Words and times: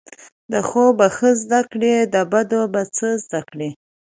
د 0.51 0.53
ښو 0.69 0.85
به 0.97 1.07
ښه 1.15 1.29
زده 1.41 1.61
کړی، 1.71 1.95
د 2.13 2.15
بدو 2.31 2.61
به 2.73 2.81
څه 2.95 3.07
زده 3.23 3.41
کړی 3.49 3.69